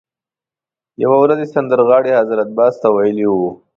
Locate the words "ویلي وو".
2.95-3.49